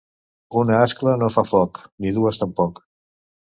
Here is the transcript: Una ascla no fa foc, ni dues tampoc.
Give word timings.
Una 0.61 0.79
ascla 0.85 1.13
no 1.25 1.29
fa 1.37 1.45
foc, 1.51 1.85
ni 2.03 2.17
dues 2.19 2.43
tampoc. 2.45 2.87